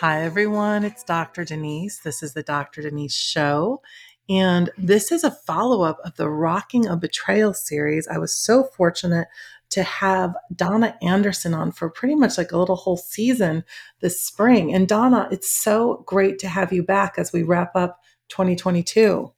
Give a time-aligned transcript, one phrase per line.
[0.00, 0.82] Hi, everyone.
[0.82, 1.44] It's Dr.
[1.44, 1.98] Denise.
[1.98, 2.80] This is the Dr.
[2.80, 3.82] Denise Show.
[4.30, 8.08] And this is a follow up of the Rocking a Betrayal series.
[8.08, 9.28] I was so fortunate
[9.68, 13.62] to have Donna Andersen on for pretty much like a little whole season
[14.00, 14.72] this spring.
[14.72, 19.30] And Donna, it's so great to have you back as we wrap up 2022.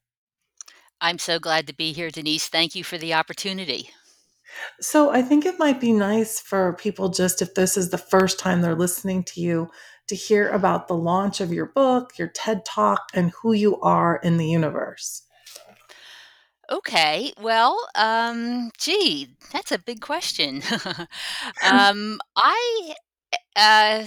[1.01, 2.47] I'm so glad to be here, Denise.
[2.47, 3.91] Thank you for the opportunity.
[4.81, 8.39] So, I think it might be nice for people just if this is the first
[8.39, 9.71] time they're listening to you
[10.09, 14.17] to hear about the launch of your book, your TED Talk, and who you are
[14.17, 15.23] in the universe.
[16.71, 20.63] Okay, well, um, gee, that's a big question.
[21.63, 22.95] um, I
[23.57, 24.05] uh,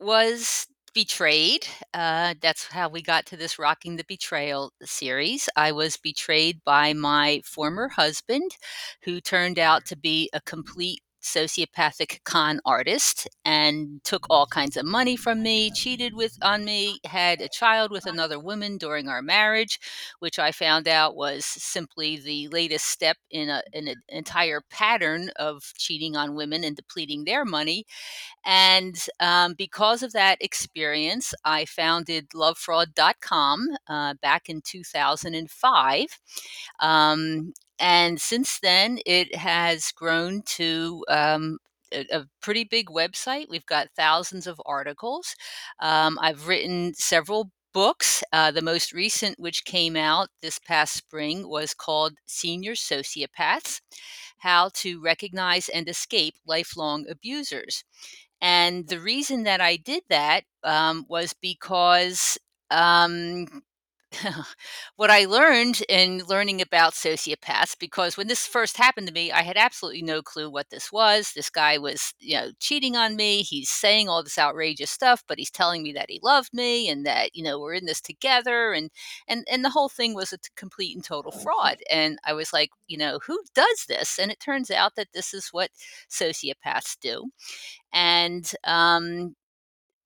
[0.00, 1.66] was betrayed.
[1.92, 5.48] Uh, that's how we got to this Rocking the Betrayal series.
[5.56, 8.56] I was betrayed by my former husband,
[9.04, 14.84] who turned out to be a complete sociopathic con artist and took all kinds of
[14.84, 19.22] money from me, cheated with on me, had a child with another woman during our
[19.22, 19.78] marriage,
[20.18, 25.72] which I found out was simply the latest step in, a, an entire pattern of
[25.76, 27.84] cheating on women and depleting their money.
[28.44, 36.06] And um, because of that experience, I founded lovefraud.com uh, back in 2005.
[36.80, 41.58] Um, and since then, it has grown to um,
[41.92, 43.46] a, a, pretty big website.
[43.48, 45.34] We've got thousands of articles.
[45.80, 48.22] Um, I've written several books.
[48.32, 53.80] Uh, the most recent, which came out this past spring, was called Senior Sociopaths
[54.38, 57.84] How to Recognize and Escape Lifelong Abusers.
[58.40, 62.38] And the reason that I did that um, was because
[62.70, 63.62] um,
[64.96, 69.42] what I learned in learning about sociopaths, because when this first happened to me, I
[69.42, 71.32] had absolutely no clue what this was.
[71.32, 73.42] This guy was, you know, cheating on me.
[73.42, 77.06] He's saying all this outrageous stuff, but he's telling me that he loved me and
[77.06, 78.72] that, you know, we're in this together.
[78.72, 78.90] And
[79.28, 81.78] and and the whole thing was a t- complete and total fraud.
[81.90, 84.18] And I was like, you know, who does this?
[84.18, 85.70] And it turns out that this is what
[86.10, 87.30] sociopaths do.
[87.92, 89.36] And um,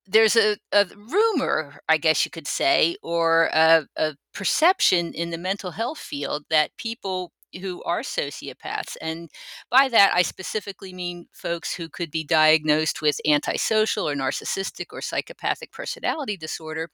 [0.07, 5.39] there's a, a, rumor, I guess you could say, or a, a, perception in the
[5.39, 9.31] mental health field that people who are sociopaths, and
[9.71, 15.01] by that I specifically mean folks who could be diagnosed with antisocial or narcissistic or
[15.01, 16.91] psychopathic personality disorder,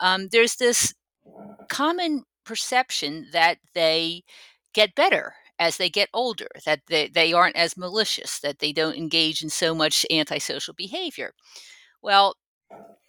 [0.00, 0.94] um, there's this
[1.68, 4.22] common perception that they
[4.72, 8.96] get better as they get older, that they, they aren't as malicious, that they don't
[8.96, 11.34] engage in so much antisocial behavior.
[12.02, 12.36] Well,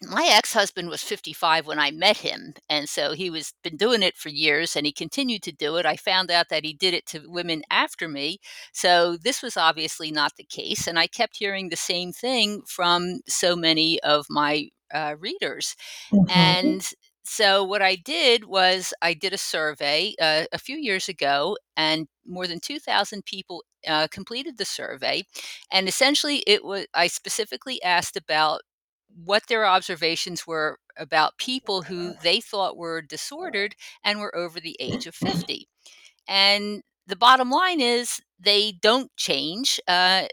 [0.02, 4.18] my ex-husband was 55 when I met him, and so he was been doing it
[4.18, 5.86] for years and he continued to do it.
[5.86, 8.40] I found out that he did it to women after me.
[8.74, 13.20] So this was obviously not the case and I kept hearing the same thing from
[13.28, 15.76] so many of my uh, readers.
[16.12, 16.30] Mm-hmm.
[16.32, 16.94] And
[17.24, 22.08] so what I did was I did a survey uh, a few years ago, and
[22.26, 25.24] more than 2,000 people uh, completed the survey.
[25.72, 28.62] And essentially, it was I specifically asked about
[29.16, 34.78] what their observations were about people who they thought were disordered and were over the
[34.80, 35.68] age of 50.
[36.28, 39.80] And the bottom line is they don't change.
[39.88, 40.28] Uh,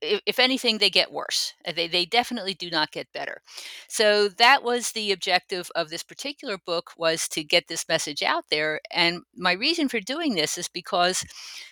[0.00, 1.54] if anything, they get worse.
[1.66, 3.40] Uh, they, they definitely do not get better.
[3.88, 8.44] So that was the objective of this particular book was to get this message out
[8.50, 8.80] there.
[8.92, 11.24] And my reason for doing this is because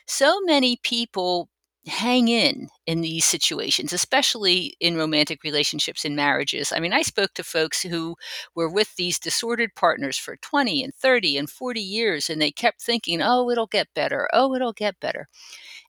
[0.07, 1.49] so many people
[1.87, 6.73] hang in in these situations, especially in romantic relationships and marriages.
[6.73, 8.17] I mean, I spoke to folks who
[8.55, 12.83] were with these disordered partners for 20 and 30 and 40 years, and they kept
[12.83, 14.29] thinking, oh, it'll get better.
[14.33, 15.29] Oh, it'll get better.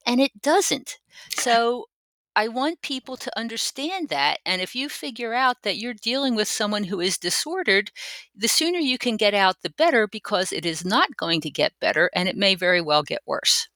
[0.06, 0.98] And it doesn't.
[1.36, 1.86] So
[2.36, 4.40] I want people to understand that.
[4.46, 7.92] And if you figure out that you're dealing with someone who is disordered,
[8.36, 11.74] the sooner you can get out, the better, because it is not going to get
[11.82, 13.68] better and it may very well get worse.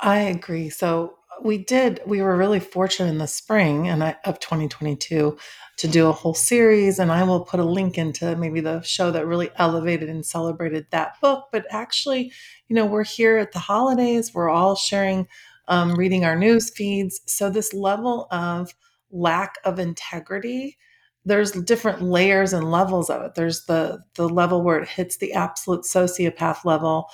[0.00, 0.68] I agree.
[0.68, 5.36] So we did we were really fortunate in the spring and I, of 2022
[5.78, 9.10] to do a whole series and i will put a link into maybe the show
[9.10, 11.46] that really elevated and celebrated that book.
[11.52, 12.32] But actually
[12.68, 14.32] you know we're here at the holidays.
[14.34, 15.26] We're all sharing
[15.68, 17.20] um, reading our news feeds.
[17.26, 18.74] So this level of
[19.10, 20.76] lack of integrity
[21.24, 23.34] there's different layers and levels of it.
[23.34, 27.08] There's the the level where it hits the absolute sociopath level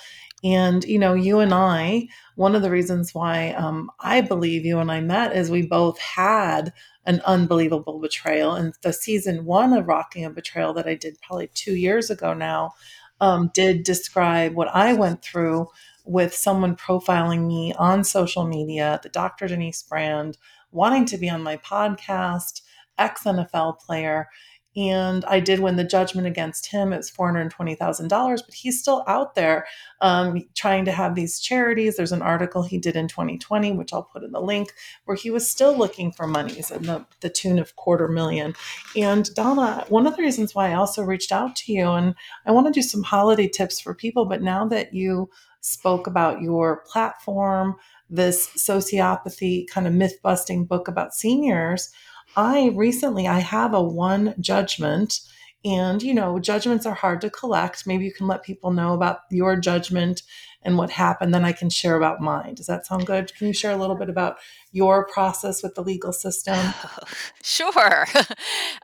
[0.45, 4.77] and, you know, you and I, one of the reasons why um, I believe you
[4.77, 6.71] and I met is we both had
[7.07, 8.53] an unbelievable betrayal.
[8.53, 12.35] And the season one of Rocking a Betrayal that I did probably two years ago
[12.35, 12.73] now
[13.19, 15.67] um, did describe what I went through
[16.05, 19.47] with someone profiling me on social media, the Dr.
[19.47, 20.37] Denise brand,
[20.71, 22.61] wanting to be on my podcast,
[22.99, 24.27] ex NFL player.
[24.75, 26.91] And I did win the judgment against him.
[26.91, 29.65] It's $420,000, but he's still out there
[30.01, 31.95] um, trying to have these charities.
[31.95, 34.73] There's an article he did in 2020, which I'll put in the link,
[35.05, 38.53] where he was still looking for monies in the, the tune of quarter million.
[38.97, 42.51] And Donna, one of the reasons why I also reached out to you, and I
[42.51, 45.29] want to do some holiday tips for people, but now that you
[45.61, 47.75] spoke about your platform,
[48.09, 51.91] this sociopathy kind of myth busting book about seniors,
[52.35, 55.19] I recently I have a one judgment
[55.63, 57.87] and you know judgments are hard to collect.
[57.87, 60.21] Maybe you can let people know about your judgment
[60.61, 62.55] and what happened then I can share about mine.
[62.55, 63.33] Does that sound good?
[63.35, 64.37] Can you share a little bit about
[64.71, 66.57] your process with the legal system?
[67.43, 68.07] Sure.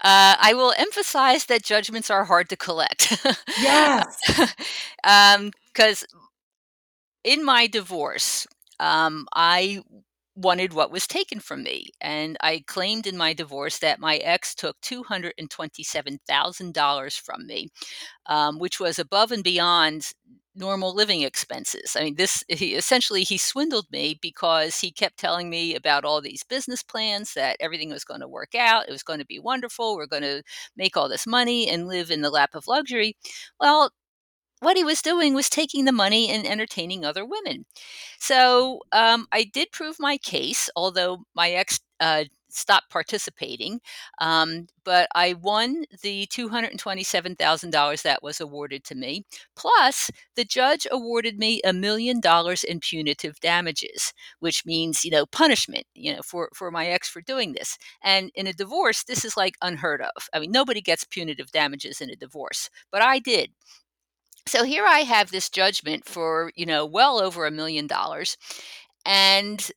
[0.03, 3.23] Uh, I will emphasize that judgments are hard to collect.
[3.61, 4.17] Yes.
[5.03, 6.05] um, 'cause
[7.23, 8.47] in my divorce,
[8.79, 9.83] um, I
[10.35, 14.53] wanted what was taken from me, and I claimed in my divorce that my ex
[14.55, 17.69] took $227,000 from me,
[18.27, 20.11] um, which was above and beyond
[20.55, 21.95] normal living expenses.
[21.97, 26.21] I mean, this he essentially he swindled me because he kept telling me about all
[26.21, 29.39] these business plans that everything was going to work out, it was going to be
[29.39, 30.43] wonderful, we're going to
[30.75, 33.15] make all this money and live in the lap of luxury.
[33.59, 33.91] Well,
[34.61, 37.65] what he was doing was taking the money and entertaining other women.
[38.19, 43.79] So um, I did prove my case, although my ex uh, stopped participating.
[44.19, 49.25] Um, but I won the $227,000 that was awarded to me.
[49.55, 55.25] Plus, the judge awarded me a million dollars in punitive damages, which means, you know,
[55.25, 57.77] punishment, you know, for, for my ex for doing this.
[58.03, 60.27] And in a divorce, this is like unheard of.
[60.33, 63.51] I mean, nobody gets punitive damages in a divorce, but I did.
[64.47, 68.37] So here I have this judgment for, you know, well over a million dollars.
[69.05, 69.71] And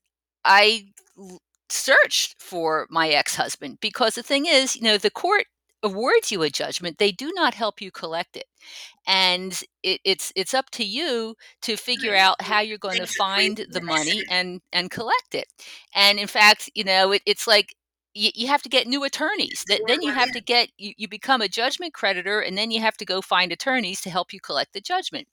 [0.44, 0.86] I
[1.68, 5.46] searched for my ex husband because the thing is, you know, the court
[5.82, 8.46] awards you a judgment, they do not help you collect it.
[9.06, 13.66] And it, it's it's up to you to figure out how you're going to find
[13.70, 15.46] the money and and collect it.
[15.94, 17.74] And in fact, you know, it, it's like
[18.14, 19.64] you, you have to get new attorneys.
[19.68, 22.80] That then you have to get you, you become a judgment creditor, and then you
[22.80, 25.28] have to go find attorneys to help you collect the judgment.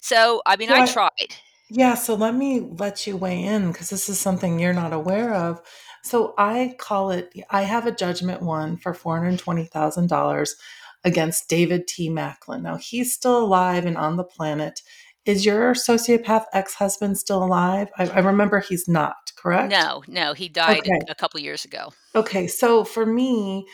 [0.00, 1.34] So, I mean, So I I, tried.
[1.70, 5.34] Yeah, so let me let you weigh in because this is something you're not aware
[5.34, 5.60] of.
[6.02, 10.50] So I call it, I have a judgment one for $420,000
[11.04, 12.08] against David T.
[12.10, 12.62] Macklin.
[12.62, 14.82] Now he's still alive and on the planet.
[15.30, 17.88] Is your sociopath ex husband still alive?
[17.96, 19.70] I, I remember he's not, correct?
[19.70, 20.98] No, no, he died Okay.
[21.08, 21.92] a, couple years ago.
[22.16, 23.64] Okay, so for me,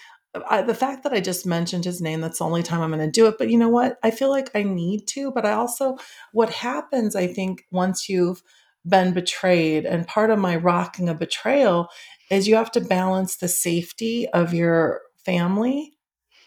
[0.51, 3.01] I, the fact that I just mentioned his name, that's the only time I'm going
[3.01, 3.37] to do it.
[3.39, 3.97] But you know what?
[4.03, 5.33] I feel like I need to.
[5.33, 5.97] But I also,
[6.33, 8.43] what happens, I think, once you've
[8.87, 11.89] been betrayed, and part of my rocking a betrayal
[12.31, 15.96] is you have to balance the safety of your family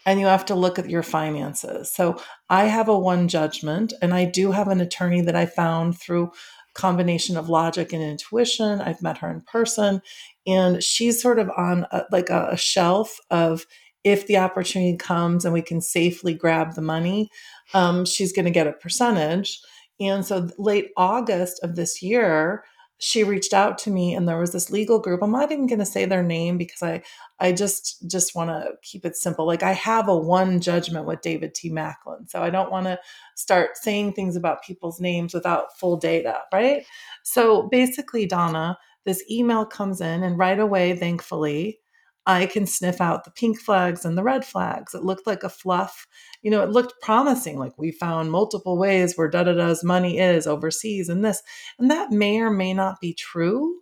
[0.06, 1.90] and you have to look at your finances.
[1.92, 5.98] So I have a one judgment and I do have an attorney that I found
[5.98, 6.32] through
[6.74, 8.80] combination of logic and intuition.
[8.80, 10.00] I've met her in person
[10.46, 13.66] and she's sort of on a, like a, a shelf of
[14.04, 17.28] if the opportunity comes and we can safely grab the money,
[17.74, 19.60] um, she's going to get a percentage.
[20.00, 22.64] And so late August of this year,
[23.00, 25.22] she reached out to me and there was this legal group.
[25.22, 27.02] I'm not even going to say their name because I
[27.40, 29.46] I just just want to keep it simple.
[29.46, 31.70] Like I have a one judgment with David T.
[31.70, 32.98] Macklin, so I don't want to
[33.36, 36.84] start saying things about people's names without full data, right?
[37.24, 41.80] So basically, Donna, this email comes in, and right away, thankfully,
[42.26, 44.94] I can sniff out the pink flags and the red flags.
[44.94, 46.06] It looked like a fluff,
[46.42, 47.58] you know, it looked promising.
[47.58, 51.42] Like we found multiple ways where da da da's money is overseas and this,
[51.78, 53.80] and that may or may not be true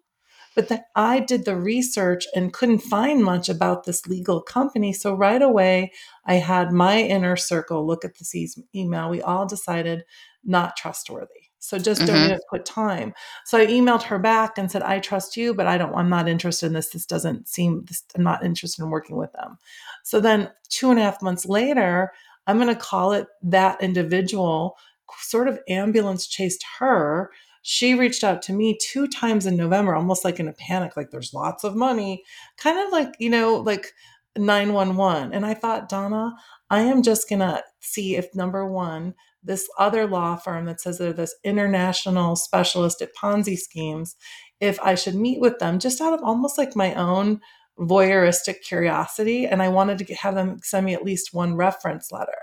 [0.54, 4.92] but that I did the research and couldn't find much about this legal company.
[4.92, 5.92] So right away,
[6.26, 9.08] I had my inner circle look at this e- email.
[9.08, 10.02] We all decided
[10.44, 11.47] not trustworthy.
[11.58, 13.12] So just don't hmm even put time.
[13.44, 16.28] So I emailed her back and said, I trust you, but I don't, I'm not
[16.28, 16.90] interested in this.
[16.90, 19.58] This doesn't seem, this, I'm not interested in working with them.
[20.04, 22.12] So then two and a half months later,
[22.46, 24.76] I'm going to call it that individual
[25.18, 27.30] sort of ambulance chased her
[27.62, 31.10] she reached out to me two times in November, almost like in a panic, like
[31.10, 32.22] there's lots of money,
[32.56, 33.92] kind of like, you know, like
[34.36, 35.32] 911.
[35.34, 36.34] And I thought, Donna,
[36.70, 39.14] I am just going to see if number one,
[39.48, 44.14] this other law firm that says they're this international specialist at Ponzi schemes,
[44.60, 47.40] if I should meet with them just out of almost like my own
[47.78, 49.46] voyeuristic curiosity.
[49.46, 52.38] And I wanted to have them send me at least one reference letter.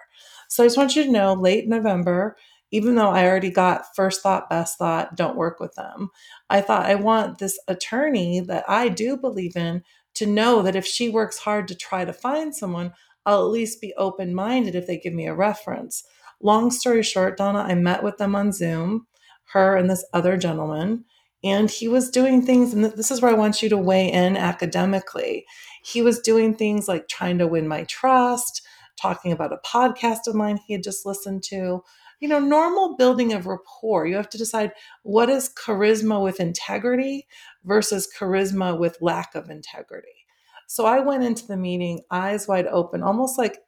[0.50, 2.36] So I just want you to know late November,
[2.72, 6.10] even though I already got first thought, best thought, don't work with them,
[6.50, 9.84] I thought I want this attorney that I do believe in
[10.16, 12.94] to know that if she works hard to try to find someone,
[13.28, 16.04] I'll at least be open minded if they give me a reference.
[16.42, 19.08] Long story short, Donna, I met with them on Zoom,
[19.54, 21.06] her and this other gentleman,
[21.44, 24.36] and he was doing things, and this is where I want you to weigh in
[24.36, 25.46] academically.
[25.84, 28.62] He was doing things like trying to win my trust,
[29.00, 31.84] talking about a podcast of mine he had just listened to.
[32.20, 34.08] You know, normal building of rapport.
[34.08, 34.72] You have to decide
[35.04, 37.28] what is charisma with integrity
[37.66, 40.26] versus charisma with lack of integrity.
[40.68, 43.60] So I went into the meeting eyes wide open, almost like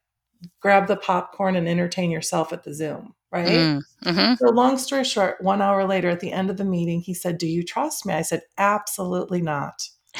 [0.59, 3.47] grab the popcorn and entertain yourself at the Zoom, right?
[3.47, 4.37] Mm, mhm.
[4.37, 7.37] So, long story short, one hour later at the end of the meeting, he said,
[7.37, 8.13] Do you trust me?
[8.13, 9.87] I said, Absolutely not.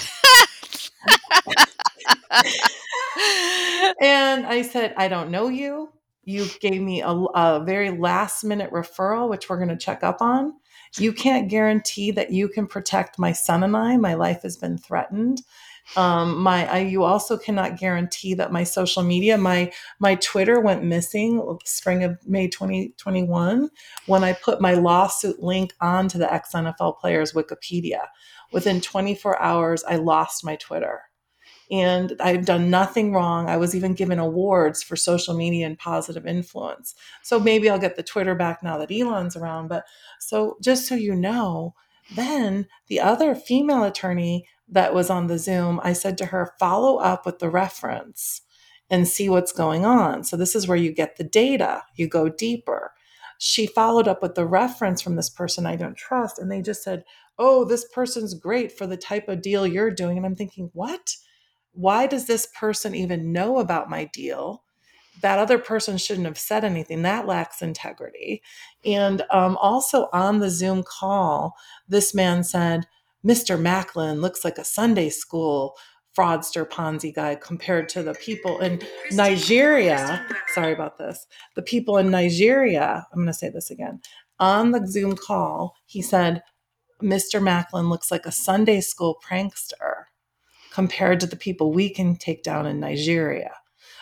[4.01, 5.89] and I said, I don't know you.
[6.23, 10.21] You gave me a, a very last minute referral, which we're going to check up
[10.21, 10.53] on.
[10.97, 13.97] You can't guarantee that you can protect my son and I.
[13.97, 15.41] My life has been threatened.
[15.95, 20.83] Um, my I, you also cannot guarantee that my social media, my my Twitter went
[20.83, 23.69] missing spring of May 2021
[24.05, 28.07] when I put my lawsuit link onto the ex NFL players Wikipedia.
[28.51, 31.01] Within 24 hours, I lost my Twitter
[31.69, 33.49] and I've done nothing wrong.
[33.49, 36.95] I was even given awards for social media and positive influence.
[37.23, 39.67] So maybe I'll get the Twitter back now that Elon's around.
[39.67, 39.83] But
[40.19, 41.73] so just so you know,
[42.15, 46.97] then the other female attorney that was on the Zoom, I said to her, follow
[46.97, 48.41] up with the reference
[48.89, 50.23] and see what's going on.
[50.23, 52.93] So this is where you get the data, you go deeper.
[53.39, 56.83] She followed up with the reference from this person I don't trust, and they just
[56.83, 57.03] said,
[57.39, 60.17] Oh, this person's great for the type of deal you're doing.
[60.17, 61.15] And I'm thinking, What?
[61.73, 64.63] why does this person even know about my deal?
[65.21, 67.01] That other person shouldn't have said anything.
[67.03, 68.41] That lacks integrity.
[68.85, 71.55] And um, also on the Zoom call,
[71.87, 72.87] this man said,
[73.27, 73.59] Mr.
[73.59, 75.75] Macklin looks like a Sunday school
[76.17, 78.81] fraudster Ponzi guy compared to the people in
[79.11, 80.25] Nigeria.
[80.53, 81.27] Sorry about this.
[81.55, 84.01] The people in Nigeria, I'm going to say this again.
[84.39, 86.41] On the Zoom call, he said,
[87.03, 87.41] Mr.
[87.41, 90.05] Macklin looks like a Sunday school prankster
[90.71, 93.51] compared to the people we can take down in Nigeria.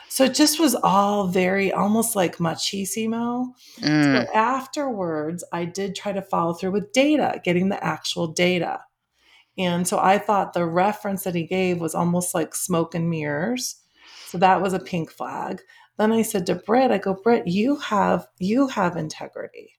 [0.08, 3.48] So it just was all very almost like machismo.
[3.80, 4.34] So Mm.
[4.34, 8.82] afterwards, I did try to follow through with data, getting the actual data.
[9.58, 13.82] And so I thought the reference that he gave was almost like smoke and mirrors.
[14.28, 15.62] So that was a pink flag.
[15.98, 19.76] Then I said to Britt, I go, Britt, you have you have integrity.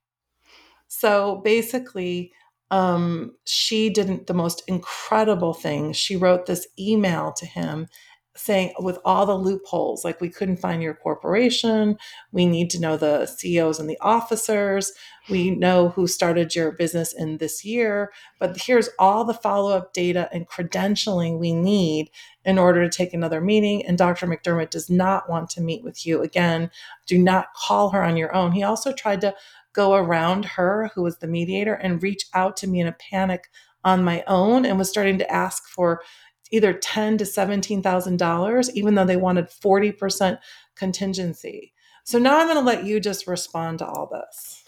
[0.89, 2.33] So basically,
[2.71, 5.93] um, she didn't the most incredible thing.
[5.93, 7.87] She wrote this email to him
[8.37, 11.97] saying, with all the loopholes, like we couldn't find your corporation,
[12.33, 14.93] we need to know the CEOs and the officers,
[15.29, 19.93] we know who started your business in this year, but here's all the follow up
[19.93, 22.11] data and credentialing we need
[22.45, 23.85] in order to take another meeting.
[23.85, 24.27] And Dr.
[24.27, 26.71] McDermott does not want to meet with you again.
[27.07, 28.53] Do not call her on your own.
[28.53, 29.35] He also tried to
[29.73, 33.49] go around her, who was the mediator, and reach out to me in a panic
[33.85, 36.03] on my own and was starting to ask for
[36.51, 40.39] either ten to seventeen thousand dollars, even though they wanted forty percent
[40.75, 41.73] contingency.
[42.05, 44.65] So now I'm going to let you just respond to all this.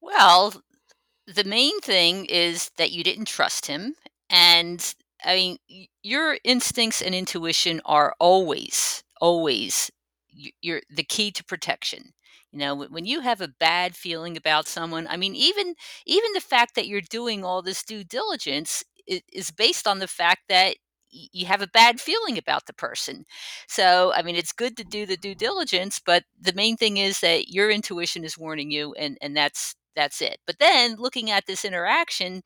[0.00, 0.52] Well,
[1.26, 3.94] the main thing is that you didn't trust him.
[4.28, 9.90] And I mean, your instincts and intuition are always, always
[10.60, 12.12] you're the key to protection.
[12.50, 15.74] You know, when you have a bad feeling about someone, I mean, even
[16.06, 20.08] even the fact that you're doing all this due diligence is, is based on the
[20.08, 20.76] fact that
[21.10, 23.24] you have a bad feeling about the person.
[23.68, 27.20] So, I mean, it's good to do the due diligence, but the main thing is
[27.20, 30.38] that your intuition is warning you, and and that's that's it.
[30.46, 32.42] But then looking at this interaction,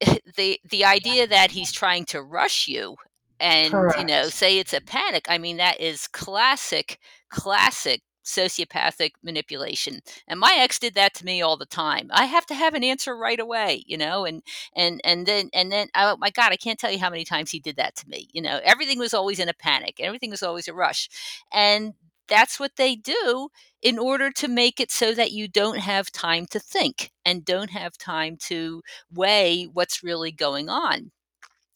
[0.36, 2.96] the the idea that he's trying to rush you
[3.38, 10.00] and you know say it's a panic i mean that is classic classic sociopathic manipulation
[10.28, 12.84] and my ex did that to me all the time i have to have an
[12.84, 14.42] answer right away you know and
[14.74, 17.50] and and then and then oh my god i can't tell you how many times
[17.50, 20.42] he did that to me you know everything was always in a panic everything was
[20.42, 21.08] always a rush
[21.52, 21.94] and
[22.28, 23.48] that's what they do
[23.82, 27.70] in order to make it so that you don't have time to think and don't
[27.70, 31.12] have time to weigh what's really going on.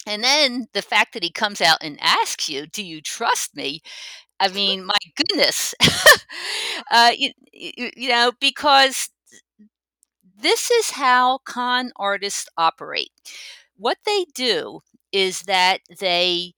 [0.07, 3.83] And then the fact that he comes out and asks you, "Do you trust me?"
[4.41, 5.75] I mean, my goodness.
[6.93, 9.11] uh, you, you, you know, because
[10.37, 13.11] this is how con artists operate.
[13.77, 14.81] What they do
[15.13, 16.55] is that they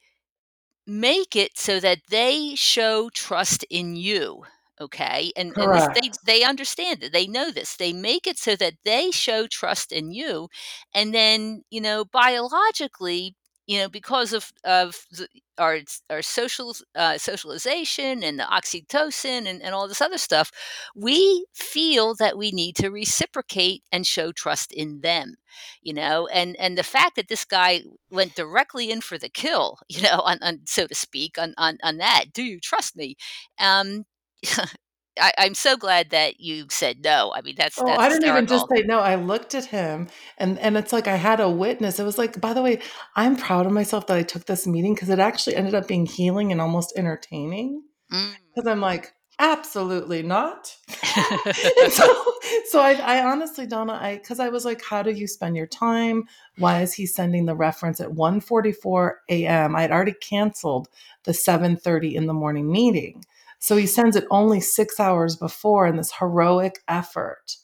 [0.87, 4.43] make it so that they show trust in you
[4.81, 8.75] okay and and they they understand it they know this they make it so that
[8.85, 10.49] they show trust in you
[10.95, 15.29] and then you know biologically you know, because of of the,
[15.59, 15.79] our
[16.11, 20.51] our social uh, socialization and the oxytocin and, and all this other stuff,
[20.97, 25.37] we feel that we need to reciprocate and show trust in them,
[25.83, 29.79] you know, and and the fact that this guy went directly in for the kill,
[29.89, 32.27] you know, on, on so to speak, on on on that.
[32.33, 33.17] Do you trust me?
[33.59, 34.05] Um,
[35.21, 37.33] I, I'm so glad that you said no.
[37.35, 40.09] I mean, that's Oh, that's I didn't even just say no, I looked at him
[40.39, 42.01] and and it's like I had a witness.
[42.01, 42.81] It was like, by the way,
[43.15, 46.07] I'm proud of myself that I took this meeting because it actually ended up being
[46.07, 47.83] healing and almost entertaining.
[48.13, 48.35] Mm.
[48.55, 50.75] Because I'm like, absolutely not.
[51.91, 52.25] so,
[52.71, 55.67] so I, I honestly, Donna, I because I was like, how do you spend your
[55.67, 56.25] time?
[56.57, 59.77] Why is he sending the reference at 1:44 a.m.?
[59.77, 60.89] I had already canceled
[61.25, 63.25] the 7:30 in the morning meeting.
[63.63, 67.57] So he sends it only six hours before in this heroic effort.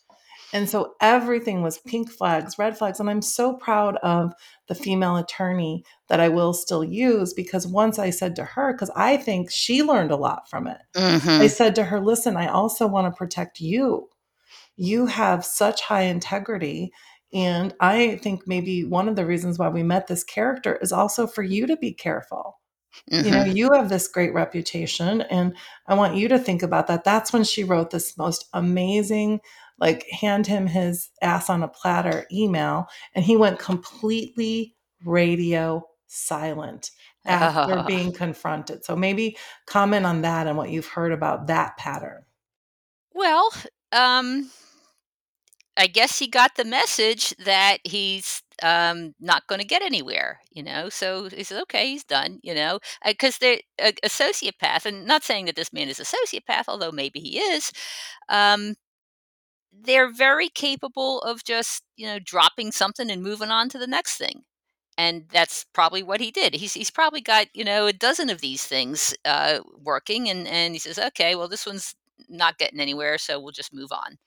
[0.52, 3.00] And so everything was pink flags, red flags.
[3.00, 4.33] And I'm so proud of
[4.69, 8.90] the female attorney that I will still use because once I said to her, because
[8.97, 10.81] I think she learned a lot from it,
[11.38, 14.09] I hmm said to her, listen, I also want to protect you.
[14.76, 16.93] You have such high integrity.
[17.35, 21.26] And I think maybe one of the reasons why we met this character is also
[21.26, 22.59] for you to be careful
[23.16, 26.87] you know, hmm you have this great reputation, and I want you to think about
[26.88, 27.04] that.
[27.04, 29.40] That's when she wrote this most amazing,
[29.78, 36.90] like, hand him his ass on a platter email, and he went completely radio silent
[37.25, 38.85] after being confronted.
[38.85, 42.25] So maybe comment on that and what you've heard about that pattern.
[43.12, 43.50] Well,
[43.92, 44.50] um,
[45.78, 50.62] I guess he got the message that he's um, not going to get anywhere, you
[50.62, 50.88] know.
[50.88, 55.23] So he says, "Okay, he's done," you know, because they're a, a sociopath, and not
[55.25, 57.73] saying that this man is a sociopath, although maybe he is.
[58.28, 58.76] Um,
[59.73, 64.17] they're very capable of just you know dropping something and moving on to the next
[64.17, 64.43] thing.
[64.99, 66.54] And that's probably what he did.
[66.56, 70.75] He's he's probably got you know a dozen of these things uh, working, and and
[70.75, 71.95] he says, "Okay, well this one's
[72.28, 74.19] not getting anywhere, so we'll just move on."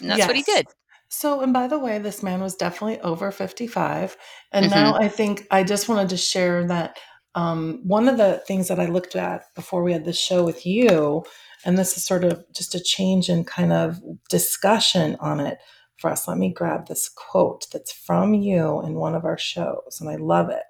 [0.00, 0.66] And that's what he did.
[1.08, 4.16] So, and by the way, this man was definitely over 55.
[4.52, 5.02] And now Mhm.
[5.02, 6.98] I think I just wanted to share that
[7.34, 10.66] um, one of the things that I looked at before we had this show with
[10.66, 11.24] you,
[11.64, 15.58] and this is sort of just a change in kind of discussion on it
[15.98, 16.26] for us.
[16.26, 20.16] Let me grab this quote that's from you in one of our shows, and I
[20.16, 20.64] love it.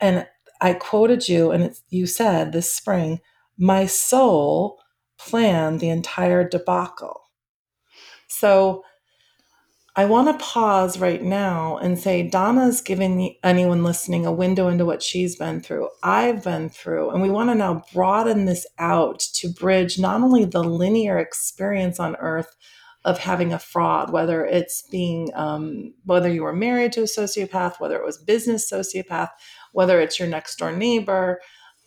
[0.00, 0.26] And
[0.60, 3.20] I quoted you, and it's, you said this spring,
[3.58, 4.78] my soul
[5.18, 7.19] planned the entire debacle.
[8.30, 8.84] So,
[9.96, 14.84] I want to pause right now and say Donna's giving anyone listening a window into
[14.86, 19.18] what she's been through, I've been through, and we want to now broaden this out
[19.34, 22.56] to bridge not only the linear experience on earth
[23.04, 27.80] of having a fraud, whether it's being, um, whether you were married to a sociopath,
[27.80, 29.30] whether it was business sociopath,
[29.72, 31.40] whether it's your next door neighbor.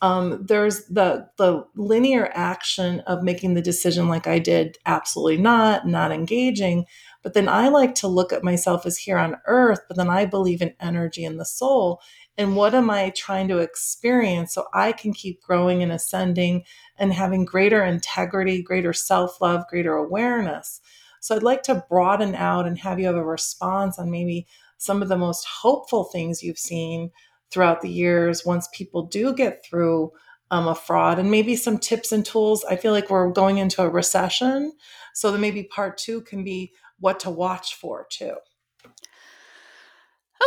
[0.04, 5.86] Um, there's the the linear action of making the decision like I did, absolutely not,
[5.88, 6.84] not engaging,
[7.22, 10.26] but then I like to look at myself as here on earth, but then I
[10.26, 12.02] believe in energy and the soul.
[12.36, 16.64] And what am I trying to experience so I can keep growing and ascending
[16.98, 20.82] and having greater integrity, greater self love, greater awareness?
[21.20, 25.00] So I'd like to broaden out and have you have a response on maybe some
[25.00, 27.10] of the most hopeful things you've seen
[27.50, 30.12] throughout the years once people do get through
[30.50, 32.64] um, a fraud and maybe some tips and tools.
[32.64, 34.72] I feel like we're going into a recession.
[35.14, 38.36] So then maybe part two can be what to watch for too.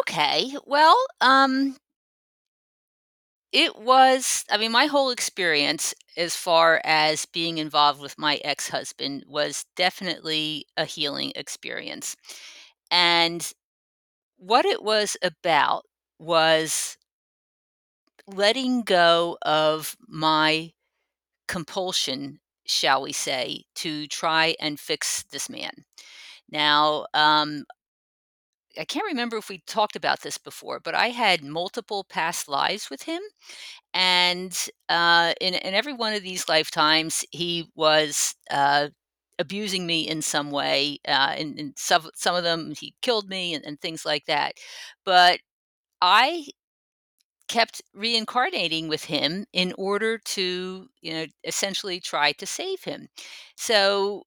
[0.02, 0.54] Okay.
[0.66, 1.76] Well, um,
[3.52, 8.70] it was, I mean, my whole experience as far as being involved with my ex
[8.70, 12.16] husband was definitely a healing experience.
[12.92, 13.52] And
[14.38, 15.84] what it was about
[16.20, 16.98] was
[18.28, 20.72] letting go of my
[21.48, 25.72] compulsion, shall we say, to try and fix this man.
[26.50, 27.64] Now, um,
[28.80, 32.90] I can't remember if we talked about this before, but I had multiple past lives
[32.90, 33.22] with him.
[33.94, 34.56] And
[34.90, 38.90] uh, in, in every one of these lifetimes, he was uh,
[39.40, 41.00] abusing me in some way.
[41.08, 44.54] Uh, and, and some, some of them, he killed me and, and things like that.
[45.06, 45.40] But
[46.02, 46.48] I
[47.48, 53.08] kept reincarnating with him in order to, you know, essentially try to save him.
[53.56, 54.24] So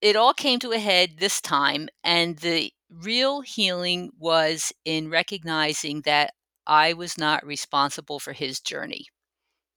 [0.00, 6.02] it all came to a head this time, and the real healing was in recognizing
[6.02, 6.34] that
[6.66, 9.06] I was not responsible for his journey.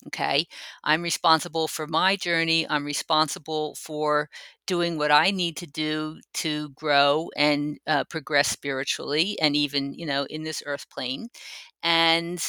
[0.07, 0.47] Okay.
[0.83, 2.65] I'm responsible for my journey.
[2.69, 4.29] I'm responsible for
[4.65, 10.05] doing what I need to do to grow and uh, progress spiritually and even, you
[10.05, 11.27] know, in this earth plane.
[11.83, 12.41] And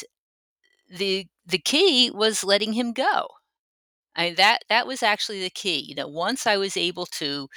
[0.88, 3.28] the the key was letting him go.
[4.16, 5.80] I mean, that that was actually the key.
[5.88, 7.48] You know, once I was able to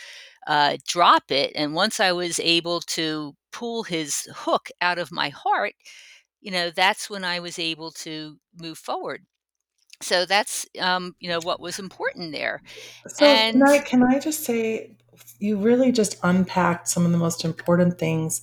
[0.48, 5.30] uh, drop it, and once I was able to pull his hook out of my
[5.30, 5.74] heart,
[6.42, 9.26] you know, that's when I was able to move forward.
[10.02, 12.62] So that's um, you know what was important there,
[13.08, 14.96] So can and I can I just say
[15.40, 18.42] you really just unpacked some of the most important things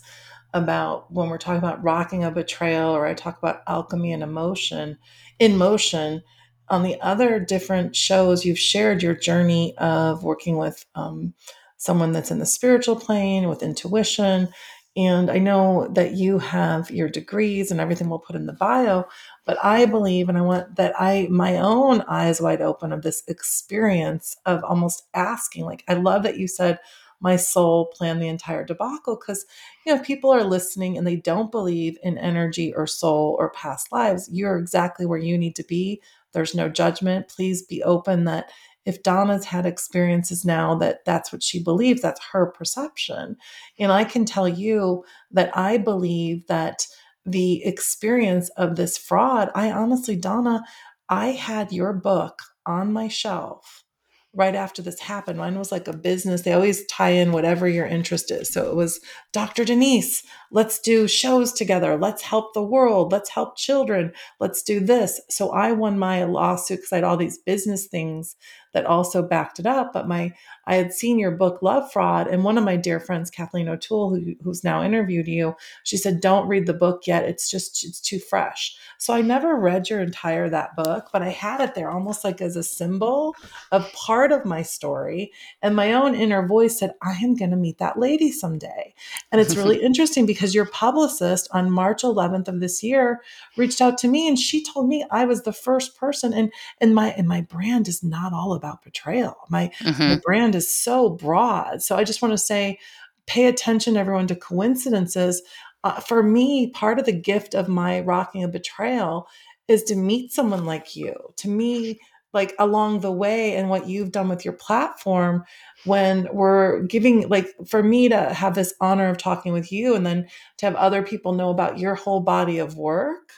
[0.52, 4.98] about when we're talking about rocking a betrayal or I talk about alchemy and emotion
[5.38, 6.22] in motion.
[6.68, 11.34] On the other different shows, you've shared your journey of working with um,
[11.76, 14.48] someone that's in the spiritual plane with intuition.
[14.96, 19.04] And I know that you have your degrees and everything we'll put in the bio,
[19.46, 23.22] but I believe, and I want that I, my own eyes wide open of this
[23.28, 26.80] experience of almost asking, like, I love that you said,
[27.20, 29.44] my soul planned the entire debacle because
[29.86, 33.92] you know, people are listening and they don't believe in energy or soul or past
[33.92, 36.00] lives, you're exactly where you need to be.
[36.32, 37.28] There's no judgment.
[37.28, 38.50] Please be open that
[38.86, 43.36] if Donna's had experiences now that that's what she believes, that's her perception.
[43.78, 46.86] And I can tell you that I believe that
[47.26, 50.62] the experience of this fraud, I honestly, Donna,
[51.08, 53.84] I had your book on my shelf
[54.32, 55.38] right after this happened.
[55.38, 56.42] Mine was like a business.
[56.42, 58.52] They always tie in whatever your interest is.
[58.52, 59.00] So it was
[59.32, 59.64] Dr.
[59.64, 61.96] Denise, let's do shows together.
[61.96, 63.10] Let's help the world.
[63.10, 64.12] Let's help children.
[64.38, 65.20] Let's do this.
[65.28, 68.36] So I won my lawsuit because I had all these business things
[68.72, 69.92] that also backed it up.
[69.92, 70.32] But my
[70.66, 74.10] I had seen your book Love Fraud, and one of my dear friends, Kathleen O'Toole,
[74.14, 77.24] who, who's now interviewed you, she said, "Don't read the book yet.
[77.24, 81.30] It's just it's too fresh." So I never read your entire that book, but I
[81.30, 83.34] had it there almost like as a symbol
[83.72, 85.32] of part of my story.
[85.62, 88.94] And my own inner voice said, "I am going to meet that lady someday."
[89.32, 93.22] And it's really interesting because your publicist on March 11th of this year
[93.56, 96.94] reached out to me and she told me I was the first person and and
[96.94, 99.36] my and my brand is not all about betrayal.
[99.48, 99.70] My
[100.06, 100.22] my Mhm.
[100.22, 101.82] brand is so broad.
[101.82, 102.78] So I just want to say
[103.26, 105.42] pay attention everyone to coincidences.
[105.84, 109.28] Uh, for me, part of the gift of my rocking a betrayal
[109.68, 111.14] is to meet someone like you.
[111.36, 112.00] To me,
[112.32, 115.44] like along the way and what you've done with your platform
[115.84, 120.06] when we're giving like for me to have this honor of talking with you and
[120.06, 123.32] then to have other people know about your whole body of work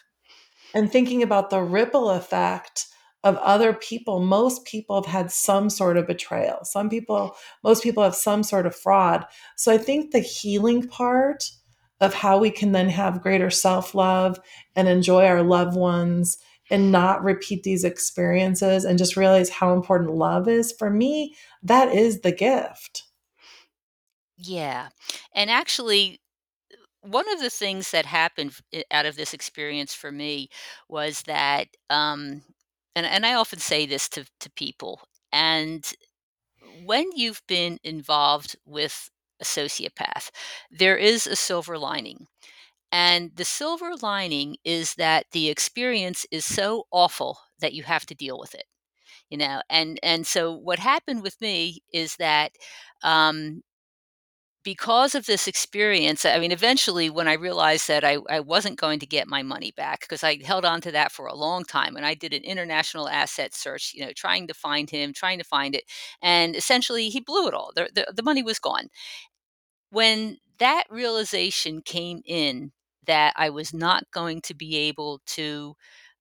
[0.75, 2.87] and thinking about the ripple effect
[3.25, 6.65] of other people most people have had some sort of betrayal.
[6.65, 9.27] Some people most people have some sort of fraud.
[9.57, 11.51] So i think the healing part
[12.01, 14.41] of how we can then have greater self-love
[14.75, 20.11] and enjoy our loved ones and not repeat these experiences and just realize how important
[20.15, 23.05] love is for me that is the gift.
[24.37, 24.89] Yeah,
[25.35, 26.21] and actually,
[27.03, 28.55] one of the things that happened
[28.91, 30.49] out of this experience for me
[30.89, 32.43] was that, um,
[32.97, 35.01] and and I often say this to to people,
[35.33, 35.85] and
[36.85, 40.31] when you've been involved with a sociopath,
[40.71, 42.27] there is a silver lining.
[42.93, 48.15] And the silver lining is that the experience is so awful that you have to
[48.15, 48.67] deal with it,
[49.31, 49.63] you know.
[49.71, 52.53] And and so what happened with me is that
[53.03, 53.63] um,
[54.65, 58.99] because of this experience, I mean, eventually, when I realized that I, I wasn't going
[59.01, 61.97] to get my money back, because I held on to that for a long time,
[61.97, 65.45] and I did an international asset search, you know, trying to find him, trying to
[65.45, 65.85] find it,
[66.23, 67.73] and essentially, he blew it all.
[67.75, 68.89] The, the, the money was gone.
[69.91, 72.73] When that realization came in
[73.07, 75.75] that I was not going to be able to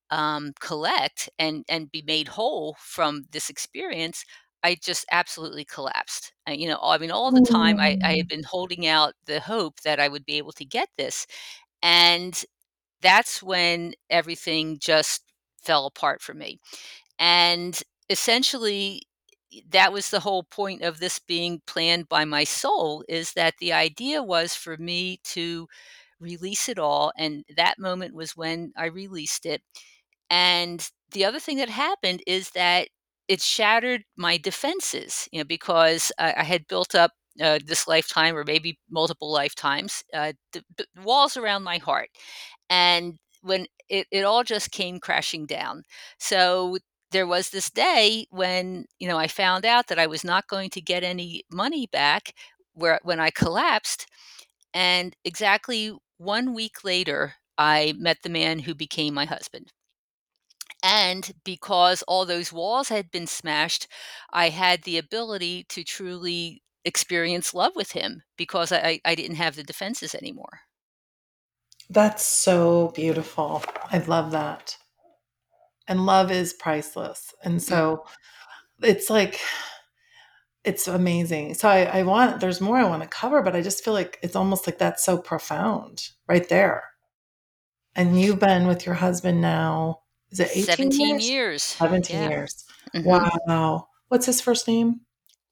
[0.10, 4.26] um, collect and and be made whole from this experience,
[4.64, 6.34] I just absolutely collapsed.
[6.48, 8.30] Uh, you know, I mean, all the time I, I had Mm.
[8.30, 11.28] been holding out the hope that I would be able to get this,
[11.84, 12.44] and
[13.02, 15.24] that's when everything just
[15.62, 16.60] fell apart for me.
[17.20, 19.04] And essentially,
[19.70, 23.74] that was the whole point of this being planned by my soul is that the
[23.74, 25.68] idea was for me to
[26.20, 29.62] release it all and that moment was when I released it
[30.30, 32.90] and the other thing that happened is that
[33.32, 38.36] it shattered my defenses, you know, because I, I had built up uh, this lifetime
[38.36, 40.64] or maybe multiple lifetimes, uh, the,
[41.02, 42.10] walls around my heart.
[42.70, 45.84] And when it, it all just came crashing down.
[46.20, 46.78] So
[47.12, 50.70] there was this day when, you know, I found out that I was not going
[50.72, 52.34] to get any money back
[52.74, 54.08] where when I collapsed.
[54.74, 59.72] And exactly one week later, I met the man who became my husband
[60.84, 63.88] And because all those walls had been smashed,
[64.32, 69.56] I had the ability to truly experience love with him because I I didn't have
[69.56, 70.62] the defenses anymore.
[71.90, 73.64] That's so beautiful.
[73.92, 74.78] I love that.
[75.88, 77.34] And love is priceless.
[77.44, 78.06] And so
[78.82, 79.40] it's like
[80.64, 81.56] it's amazing.
[81.56, 84.20] So I, I want there's more I want to cover, but I just feel like
[84.22, 86.84] it's almost like that's so profound right there.
[87.96, 91.30] And you've been with your husband now, is it 18 17 years?
[91.30, 91.64] years.
[91.64, 92.30] 17 Yeah.
[92.30, 92.66] years.
[92.96, 93.06] Mhm.
[93.06, 93.88] Wow.
[94.10, 95.02] What's his first name?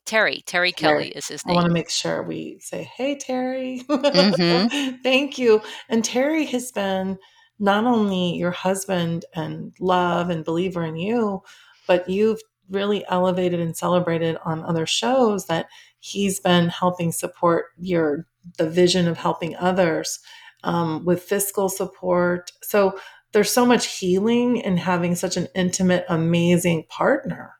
[0.06, 1.04] Terry, Terry Terry.
[1.04, 1.54] Kelly is his name.
[1.54, 3.84] I want to make sure we say, hey, Terry.
[3.88, 5.00] Mhm.
[5.04, 5.62] Thank you.
[5.88, 7.18] And Terry has been
[7.60, 11.44] not only your husband and love and believer in you,
[11.88, 12.40] but you've
[12.70, 15.68] really elevated and celebrated on other shows that
[16.00, 18.26] he's been helping support your
[18.58, 20.20] the vision of helping others
[20.64, 22.52] um, with fiscal support.
[22.64, 22.98] So
[23.32, 27.56] there's so much healing in having such an intimate, amazing partner.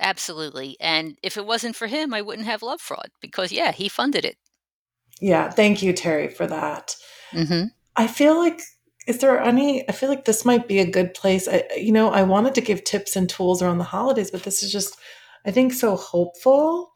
[0.00, 0.76] Absolutely.
[0.80, 4.24] And if it wasn't for him, I wouldn't have Love Fraud because yeah, he funded
[4.24, 4.36] it.
[5.20, 6.94] Yeah, thank you, Terry, for that.
[7.32, 7.70] Mhm.
[7.96, 8.60] I feel like
[9.06, 11.48] is there any I feel like this might be a good place.
[11.48, 14.62] I you know, I wanted to give tips and tools around the holidays, but this
[14.62, 14.96] is just
[15.44, 16.92] I think so hopeful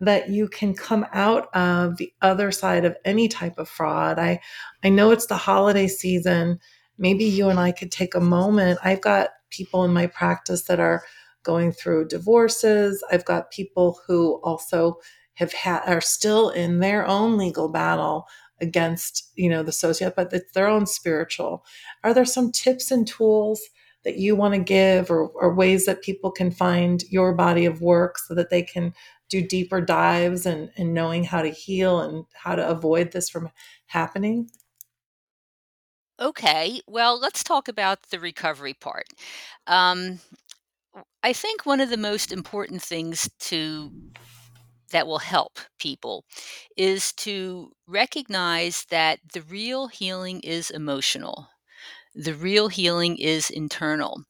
[0.00, 4.18] that you can come out of the other side of any type of fraud.
[4.18, 4.40] I
[4.84, 6.60] I know it's the holiday season.
[6.98, 8.78] Maybe you and I could take a moment.
[8.82, 11.04] I've got people in my practice that are
[11.42, 13.04] going through divorces.
[13.10, 14.98] I've got people who also
[15.34, 18.26] have had are still in their own legal battle
[18.60, 21.64] against you know the sociopath but it's their own spiritual
[22.04, 23.60] are there some tips and tools
[24.04, 27.80] that you want to give or, or ways that people can find your body of
[27.80, 28.92] work so that they can
[29.28, 33.50] do deeper dives and, and knowing how to heal and how to avoid this from
[33.86, 34.48] happening
[36.20, 36.80] Okay.
[36.86, 39.06] Well, let's talk about the recovery part.
[39.66, 40.20] Um,
[41.22, 43.90] I think one of the most important things to
[44.92, 46.24] that will help people
[46.76, 51.48] is to recognize that the real healing is emotional.
[52.14, 54.22] The real healing is internal.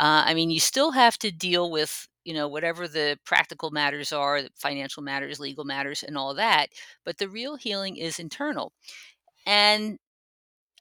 [0.00, 4.12] Uh, I mean, you still have to deal with, you know, whatever the practical matters
[4.12, 6.70] are, the financial matters, legal matters, and all that,
[7.04, 8.72] but the real healing is internal.
[9.46, 9.98] And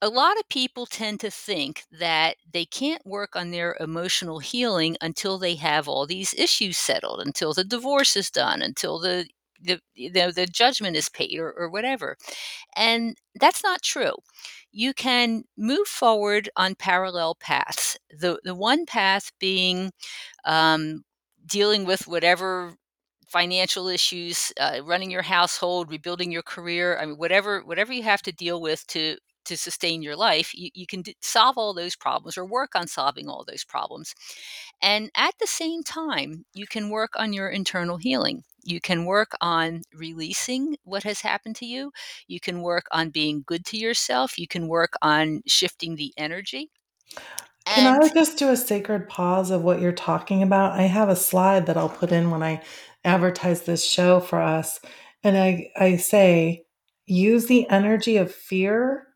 [0.01, 4.97] a lot of people tend to think that they can't work on their emotional healing
[5.01, 9.27] until they have all these issues settled, until the divorce is done, until the
[9.63, 12.17] the the judgment is paid or, or whatever.
[12.75, 14.13] And that's not true.
[14.71, 17.97] You can move forward on parallel paths.
[18.11, 19.91] The the one path being
[20.45, 21.03] um,
[21.45, 22.75] dealing with whatever
[23.27, 26.99] financial issues, uh, running your household, rebuilding your career.
[26.99, 30.69] I mean, whatever whatever you have to deal with to to sustain your life, you,
[30.73, 34.13] you can d- solve all those problems or work on solving all those problems.
[34.81, 38.43] And at the same time, you can work on your internal healing.
[38.63, 41.91] You can work on releasing what has happened to you.
[42.27, 44.37] You can work on being good to yourself.
[44.37, 46.69] You can work on shifting the energy.
[47.65, 50.73] Can I just do a sacred pause of what you're talking about?
[50.73, 52.61] I have a slide that I'll put in when I
[53.03, 54.79] advertise this show for us.
[55.23, 56.65] And I, I say,
[57.05, 59.07] use the energy of fear,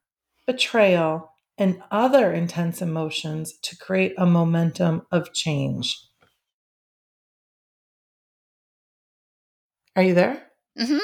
[0.48, 5.98] betrayal, and other intense emotions to create a momentum of change.
[9.96, 10.44] Are you there?
[10.78, 10.98] Mm-hmm.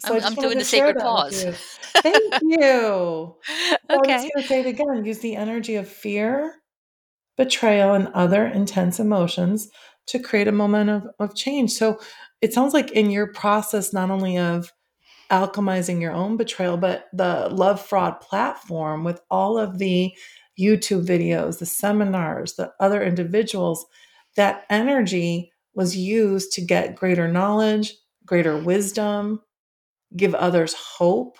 [0.00, 1.44] So I I'm, I'm doing the sacred pause.
[1.44, 1.52] you.
[2.02, 2.58] Thank you.
[2.60, 3.38] So
[3.88, 4.30] I'm just okay.
[4.34, 6.56] going to say it again use the energy of fear,
[7.36, 9.68] betrayal, and other intense emotions
[10.08, 11.72] to create a moment of, of change.
[11.72, 11.98] So
[12.40, 14.72] it sounds like in your process, not only of
[15.30, 20.12] alchemizing your own betrayal, but the Love Fraud platform with all of the
[20.58, 23.86] YouTube videos, the seminars, the other individuals,
[24.36, 29.40] that energy was used to get greater knowledge, greater wisdom,
[30.16, 31.36] give others hope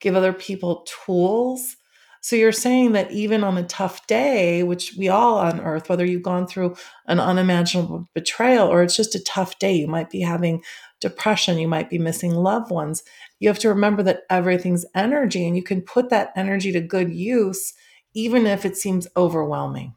[0.00, 1.76] give other people tools.
[2.20, 6.04] So you're saying that even on a tough day, which we all on earth, whether
[6.04, 10.20] you've gone through an unimaginable betrayal or it's just a tough day, you might be
[10.20, 10.62] having
[11.00, 13.02] depression, you might be missing loved ones.
[13.38, 17.10] You have to remember that everything's energy and you can put that energy to good
[17.12, 17.74] use,
[18.14, 19.94] even if it seems overwhelming.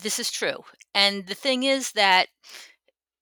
[0.00, 0.64] This is true.
[0.94, 2.28] And the thing is that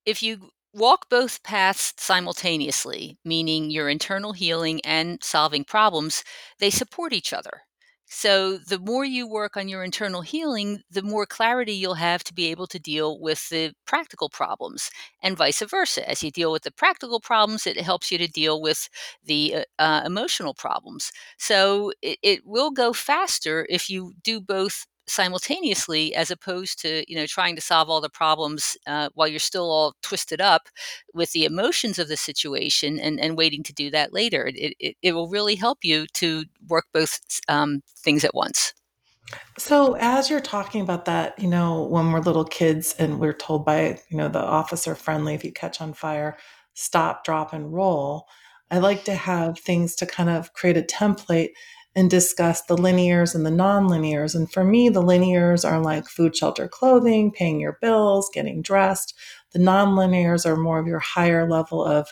[0.07, 6.25] if you walk both paths simultaneously, meaning your internal healing and solving problems,
[6.61, 7.62] they support each other.
[8.11, 12.33] So, the more you work on your internal healing, the more clarity you'll have to
[12.35, 14.90] be able to deal with the practical problems,
[15.23, 16.09] and vice versa.
[16.09, 18.88] As you deal with the practical problems, it helps you to deal with
[19.25, 21.12] the uh, uh, emotional problems.
[21.38, 27.16] So, it, it will go faster if you do both simultaneously as opposed to you
[27.16, 30.68] know trying to solve all the problems uh, while you're still all twisted up
[31.14, 34.97] with the emotions of the situation and, and waiting to do that later it, it,
[35.03, 38.75] it will really help you to work both um, things at once
[39.59, 43.64] So, as you're talking about that, you know, when we're little kids and we're told
[43.64, 46.38] by, you know, the officer friendly, if you catch on fire,
[46.75, 48.27] stop, drop, and roll.
[48.71, 51.51] I like to have things to kind of create a template
[51.98, 54.32] and discuss the linears and the non-linears.
[54.32, 59.14] And for me, the linears are like food, shelter, clothing, paying your bills, getting dressed.
[59.50, 62.08] The non-linears are more of your higher level of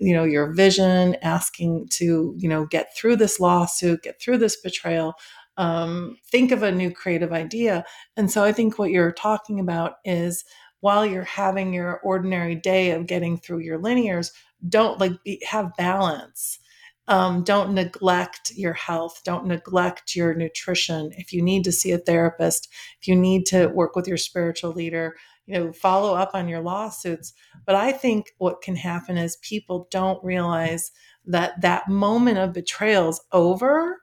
[0.00, 4.60] you know your vision asking to you know get through this lawsuit get through this
[4.60, 5.14] betrayal
[5.56, 7.84] um, think of a new creative idea.
[8.16, 10.44] And so I think what you're talking about is
[10.80, 14.30] while you're having your ordinary day of getting through your linears,
[14.68, 16.60] don't like be, have balance.
[17.08, 19.22] Um, don't neglect your health.
[19.24, 21.10] Don't neglect your nutrition.
[21.16, 22.68] If you need to see a therapist,
[23.00, 25.16] if you need to work with your spiritual leader,
[25.46, 27.32] you know, follow up on your lawsuits.
[27.64, 30.92] But I think what can happen is people don't realize
[31.24, 33.98] that that moment of betrayal is over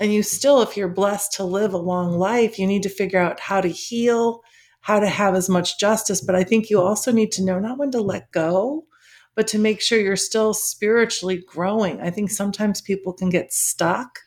[0.00, 3.20] and you still, if you're blessed to live a long life, you need to figure
[3.20, 4.42] out how to heal,
[4.80, 6.20] how to have as much justice.
[6.20, 8.84] But I think you also need to know not when to let go,
[9.38, 12.00] but to make sure you're still spiritually growing.
[12.00, 14.18] I think sometimes people can get stuck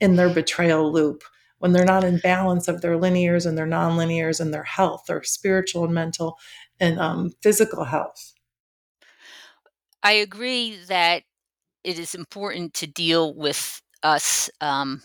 [0.00, 1.22] in their betrayal loop
[1.60, 5.22] when they're not in balance of their linears and their non-linears and their health, their
[5.22, 6.36] spiritual and mental
[6.78, 8.34] and um, physical health.
[10.02, 11.22] i agree that
[11.82, 15.00] it is important to deal with us um,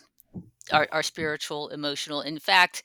[0.73, 2.83] our, our spiritual emotional in fact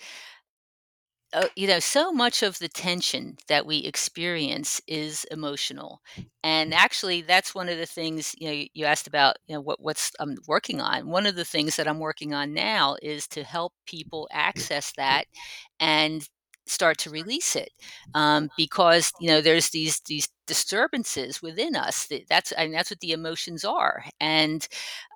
[1.33, 6.01] uh, you know, so much of the tension that we experience is emotional,
[6.43, 8.35] and actually, that's one of the things.
[8.39, 11.09] You know, you, you asked about you know what what's I'm working on.
[11.09, 15.27] One of the things that I'm working on now is to help people access that
[15.79, 16.27] and
[16.71, 17.71] start to release it
[18.15, 23.01] um, because you know there's these these disturbances within us that, that's and that's what
[23.01, 24.69] the emotions are and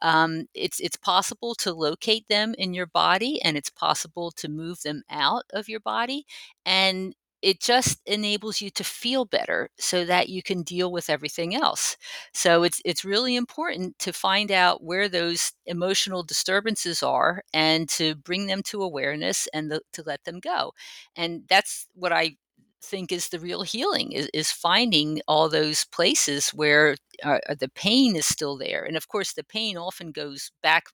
[0.02, 4.80] um, it's it's possible to locate them in your body and it's possible to move
[4.82, 6.24] them out of your body
[6.66, 11.54] and it just enables you to feel better so that you can deal with everything
[11.54, 11.96] else.
[12.32, 18.14] So it's it's really important to find out where those emotional disturbances are and to
[18.16, 20.72] bring them to awareness and the, to let them go.
[21.16, 22.36] And that's what I
[22.82, 28.14] think is the real healing is, is finding all those places where uh, the pain
[28.16, 30.84] is still there and of course the pain often goes back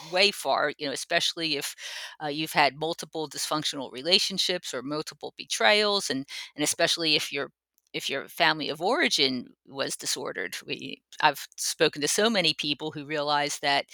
[0.00, 1.74] way far, you know, especially if
[2.22, 7.50] uh, you've had multiple dysfunctional relationships or multiple betrayals, and and especially if your
[7.92, 10.56] if your family of origin was disordered.
[10.66, 13.86] We I've spoken to so many people who realize that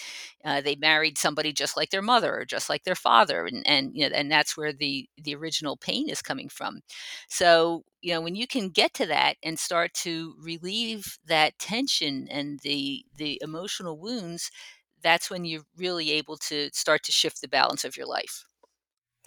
[0.44, 3.90] uh, they married somebody just like their mother or just like their father, and and
[3.94, 6.80] you know, and that's where the the original pain is coming from.
[7.28, 12.26] So you know when you can get to that and start to relieve that tension
[12.30, 14.50] and the the emotional wounds
[15.02, 18.44] that's when you're really able to start to shift the balance of your life.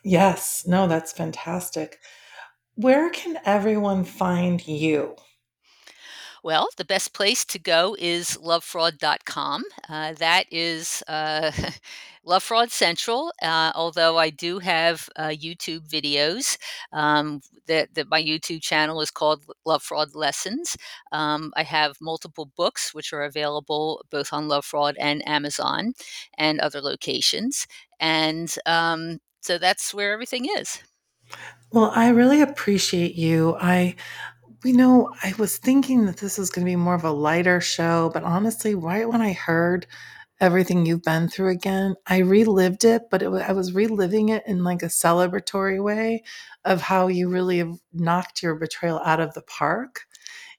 [0.04, 2.00] Yes, no, that's fantastic.
[2.76, 5.16] Where can everyone find you?
[6.44, 9.64] Well, the best place to go is lovefraud.com.
[9.88, 11.52] Uh, that is uh,
[12.26, 16.58] Love Fraud Central, uh, although I do have uh, YouTube videos.
[16.92, 20.76] Um, that, that my YouTube channel is called Love Fraud Lessons.
[21.14, 25.94] Um, I have multiple books which are available both on Love Fraud and Amazon
[26.38, 27.68] and other locations.
[28.02, 30.80] And um, so that's where everything is.
[31.72, 33.56] Well, I really appreciate you.
[33.60, 33.96] I
[34.64, 38.10] You know, I was thinking that this was gonna be more of a lighter show,
[38.14, 39.88] but honestly, right when I heard
[40.42, 44.64] everything you've been through again, I relived it, but it I was reliving it in,
[44.66, 46.24] like, a celebratory way
[46.66, 50.02] of how you really have knocked your betrayal out of the park.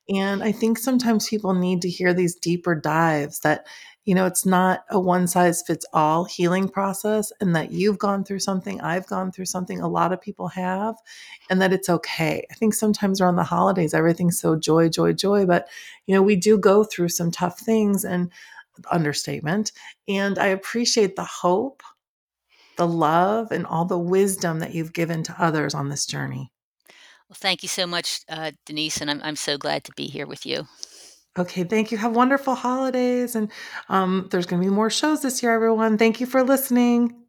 [0.09, 3.67] And I think sometimes people need to hear these deeper dives that,
[4.05, 8.25] you know, it's not a one size fits all healing process and that you've gone
[8.25, 10.97] through something, I've gone through something, a lot of people have,
[11.49, 12.47] and that it's okay.
[12.51, 15.69] I think sometimes around the holidays, everything's so joy, joy, joy, but,
[16.07, 18.31] you know, we do go through some tough things and
[18.91, 19.73] understatement.
[20.09, 21.83] And I appreciate the hope,
[22.77, 26.51] the love, and all the wisdom that you've given to others on this journey.
[27.29, 30.27] Well, thank you so much, uh, Denise, and I'm, I'm so glad to be here
[30.27, 30.67] with you.
[31.37, 31.99] Okay, thank you.
[31.99, 33.35] Have wonderful holidays.
[33.35, 33.51] And
[33.89, 35.99] um, there's going to be more shows this year, everyone.
[35.99, 37.24] Thank you for listening.